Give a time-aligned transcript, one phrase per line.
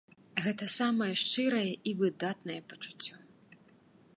[0.43, 3.15] Гэта самае шчырае і выдатнае пачуццё.